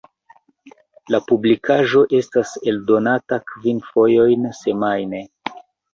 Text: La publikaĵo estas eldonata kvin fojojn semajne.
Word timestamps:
La 1.15 1.17
publikaĵo 1.31 2.01
estas 2.21 2.55
eldonata 2.71 3.41
kvin 3.53 3.83
fojojn 3.91 4.49
semajne. 4.65 5.21